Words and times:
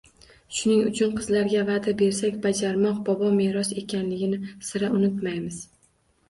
Shuning 0.59 0.79
uchun 0.91 1.11
qizlarga 1.17 1.65
va’da 1.67 1.93
bersak 1.99 2.39
bajarmoq 2.45 3.03
bobo 3.11 3.29
meros 3.41 3.71
ekanligini 3.83 4.41
sira 4.71 4.91
unutmaymiz. 5.01 5.63